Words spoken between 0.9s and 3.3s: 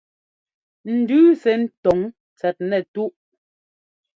Ndʉʉ sɛ́ ńtɔ́ŋ tsɛt nɛtúꞌ.